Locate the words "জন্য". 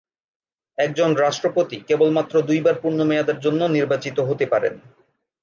3.39-3.61